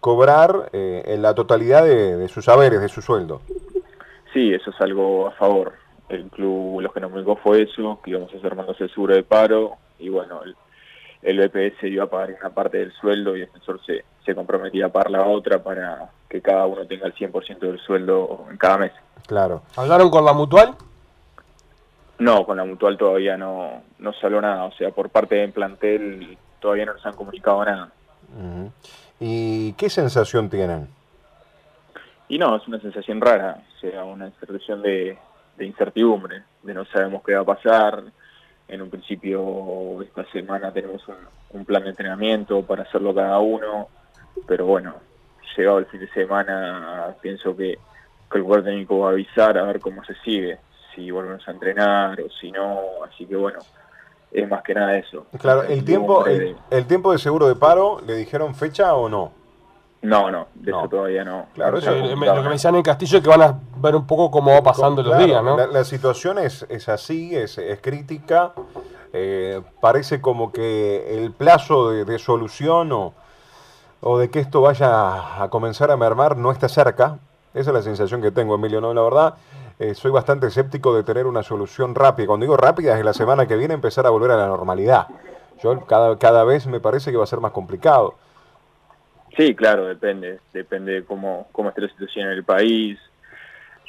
[0.00, 3.42] cobrar eh, en la totalidad de, de, sus saberes, de su sueldo.
[4.32, 5.74] Sí, eso es algo a favor.
[6.08, 9.14] El club lo que nos comunicó fue eso, que íbamos a hacer mandos el seguro
[9.14, 10.56] de paro y bueno, el,
[11.22, 14.86] el BPS iba a pagar una parte del sueldo y el defensor se, se comprometía
[14.86, 18.78] a pagar la otra para que cada uno tenga el 100% del sueldo en cada
[18.78, 18.92] mes.
[19.26, 19.62] Claro.
[19.76, 20.74] ¿Hablaron con la mutual?
[22.18, 24.64] No, con la mutual todavía no, no se habló nada.
[24.64, 27.90] O sea, por parte del plantel todavía no nos han comunicado nada.
[29.20, 30.88] ¿Y qué sensación tienen?
[32.28, 33.62] Y no, es una sensación rara.
[33.76, 35.18] O sea, una sensación de,
[35.56, 38.02] de incertidumbre, de no sabemos qué va a pasar,
[38.68, 41.02] en un principio esta semana tenemos
[41.52, 43.88] un, plan de entrenamiento para hacerlo cada uno,
[44.46, 44.94] pero bueno,
[45.56, 47.78] llegado el fin de semana pienso que,
[48.34, 50.58] el cuerpo técnico va a avisar a ver cómo se sigue,
[50.94, 53.58] si volvemos a entrenar o si no, así que bueno,
[54.30, 55.26] es más que nada eso.
[55.38, 59.41] Claro, el tiempo, el tiempo de seguro de paro, ¿le dijeron fecha o no?
[60.02, 61.46] No, no, de eso todavía no.
[61.54, 64.32] Claro, eso lo que me decían en Castillo es que van a ver un poco
[64.32, 65.56] cómo va pasando los días, ¿no?
[65.56, 68.52] La, situación es, es así, es, es crítica.
[69.12, 73.14] Eh, parece como que el plazo de, solución o,
[74.00, 77.18] o, de que esto vaya a comenzar a mermar no está cerca.
[77.54, 78.80] Esa es la sensación que tengo, Emilio.
[78.80, 79.34] No, la verdad,
[79.78, 82.26] eh, soy bastante escéptico de tener una solución rápida.
[82.26, 85.06] Cuando digo rápida, es la semana que viene empezar a volver a la normalidad.
[85.62, 88.14] Yo cada, cada vez me parece que va a ser más complicado.
[89.36, 92.98] Sí, claro, depende, depende de cómo, cómo esté la situación en el país.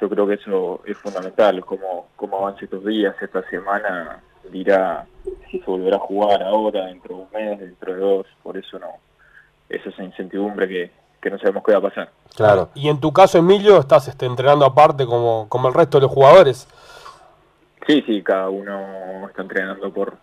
[0.00, 4.20] Yo creo que eso es fundamental, cómo, cómo avance estos días, esta semana,
[4.50, 5.06] dirá
[5.50, 8.78] si se volverá a jugar ahora, dentro de un mes, dentro de dos, por eso
[8.78, 8.88] no,
[9.68, 12.10] esa es incertidumbre que, que no sabemos qué va a pasar.
[12.34, 12.68] Claro.
[12.74, 16.12] Y en tu caso, Emilio, estás este, entrenando aparte como, como el resto de los
[16.12, 16.68] jugadores.
[17.86, 20.16] Sí, sí, cada uno está entrenando por,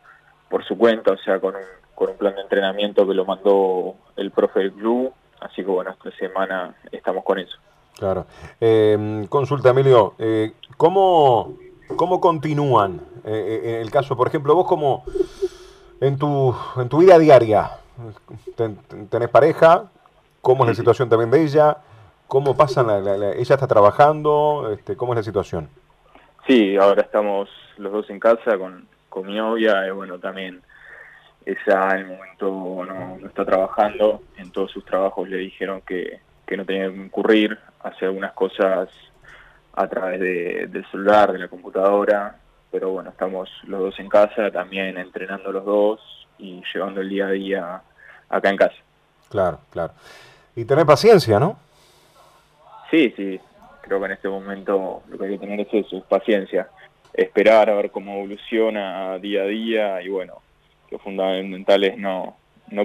[0.50, 1.62] por su cuenta, o sea, con un
[2.03, 5.91] con un plan de entrenamiento que lo mandó el profe del club, así que bueno,
[5.91, 7.58] esta semana estamos con eso.
[7.97, 8.25] Claro.
[8.59, 11.53] Eh, consulta, Emilio, eh, ¿cómo,
[11.96, 13.00] ¿cómo continúan?
[13.24, 15.06] Eh, en el caso, por ejemplo, vos como
[16.02, 17.72] en tu, en tu vida diaria,
[19.09, 19.86] tenés pareja,
[20.42, 21.78] ¿cómo es la situación también de ella?
[22.28, 22.90] ¿Cómo pasan?
[22.90, 25.69] ella está trabajando, este, ¿cómo es la situación?
[26.47, 27.47] Sí, ahora estamos
[27.78, 30.62] los dos en casa con, con mi novia y bueno, también
[31.46, 36.57] ella en el momento no, está trabajando, en todos sus trabajos le dijeron que, que
[36.57, 38.90] no tenía que concurrir, hacer algunas cosas
[39.75, 42.38] a través de, del celular, de la computadora,
[42.72, 47.28] pero bueno, estamos los dos en casa, también entrenando los dos y llevando el día
[47.28, 47.81] a día
[48.30, 48.75] acá en casa.
[49.30, 49.94] Claro, claro.
[50.56, 51.57] Y tener paciencia, ¿no?
[52.92, 53.39] Sí, sí,
[53.81, 56.68] creo que en este momento lo que hay que tener es eso, es paciencia,
[57.13, 60.43] esperar a ver cómo evoluciona día a día y bueno,
[60.94, 62.38] lo fundamental es no,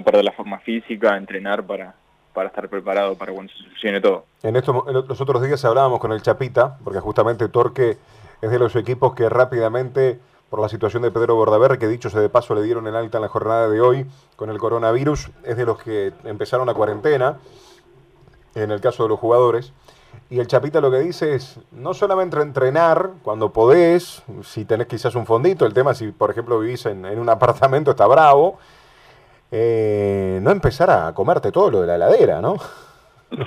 [0.03, 1.93] perder la forma física, entrenar para,
[2.33, 4.25] para estar preparado para cuando se solucione todo.
[4.41, 7.97] En esto, los otros días hablábamos con el Chapita, porque justamente Torque
[8.41, 10.19] es de los equipos que rápidamente
[10.49, 13.19] por la situación de Pedro Bordaberry, que dicho sea de paso le dieron el alta
[13.19, 17.37] en la jornada de hoy con el coronavirus, es de los que empezaron la cuarentena,
[18.55, 19.71] en el caso de los jugadores.
[20.31, 25.15] Y el Chapita lo que dice es, no solamente entrenar cuando podés, si tenés quizás
[25.15, 28.59] un fondito, el tema si por ejemplo vivís en, en un apartamento está bravo,
[29.51, 32.57] eh, no empezar a comerte todo lo de la heladera, ¿no?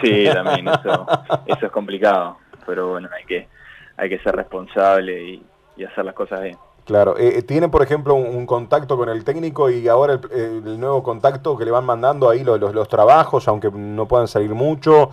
[0.03, 1.07] Sí, también eso,
[1.47, 3.49] eso es complicado, pero bueno, hay que,
[3.97, 6.59] hay que ser responsable y, y hacer las cosas bien.
[6.85, 10.65] Claro, eh, eh ¿tienen por ejemplo un, un, contacto con el técnico y ahora el,
[10.67, 14.27] el, nuevo contacto que le van mandando ahí los, los, los trabajos, aunque no puedan
[14.27, 15.11] salir mucho?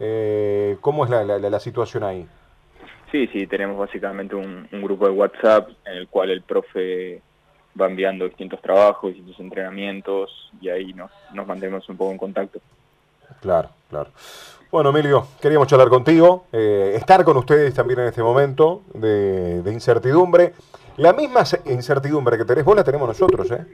[0.00, 2.26] Eh, ¿Cómo es la, la, la, situación ahí?
[3.12, 7.20] Sí, sí, tenemos básicamente un, un, grupo de WhatsApp en el cual el profe
[7.78, 12.60] va enviando distintos trabajos, distintos entrenamientos y ahí nos, nos mantenemos un poco en contacto.
[13.40, 14.10] Claro, claro.
[14.70, 19.72] Bueno, Emilio, queríamos charlar contigo, eh, estar con ustedes también en este momento de, de,
[19.72, 20.52] incertidumbre.
[20.96, 23.66] La misma incertidumbre que tenés vos la tenemos nosotros, ¿eh?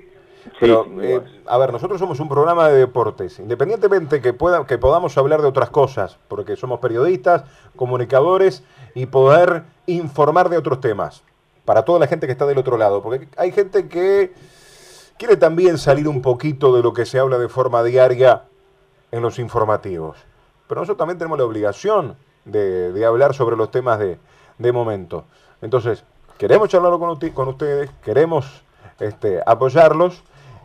[0.58, 5.16] Pero, eh, a ver, nosotros somos un programa de deportes, independientemente que, pueda, que podamos
[5.18, 7.44] hablar de otras cosas, porque somos periodistas,
[7.76, 8.62] comunicadores
[8.94, 11.22] y poder informar de otros temas,
[11.64, 14.32] para toda la gente que está del otro lado, porque hay gente que
[15.18, 18.44] quiere también salir un poquito de lo que se habla de forma diaria
[19.10, 20.18] en los informativos.
[20.68, 24.18] Pero nosotros también tenemos la obligación de, de hablar sobre los temas de,
[24.58, 25.24] de, momento.
[25.62, 26.04] Entonces,
[26.38, 28.62] queremos charlarlo con, con ustedes, queremos
[29.00, 30.22] este, apoyarlos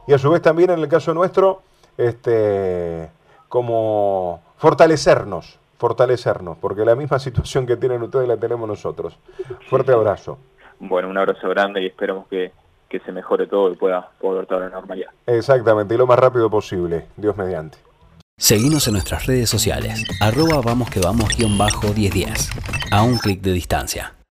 [0.08, 1.62] y a su vez también en el caso nuestro,
[1.98, 3.10] este,
[3.48, 9.18] como fortalecernos, fortalecernos, porque la misma situación que tienen ustedes la tenemos nosotros.
[9.70, 10.38] Fuerte abrazo.
[10.80, 12.52] Bueno, un abrazo grande y esperemos que,
[12.90, 15.10] que se mejore todo y pueda volver toda la normalidad.
[15.28, 17.78] Exactamente, y lo más rápido posible, Dios mediante.
[18.38, 22.50] Seguimos en nuestras redes sociales, arroba vamos que vamos guion bajo 1010,
[22.92, 24.16] a un clic de distancia.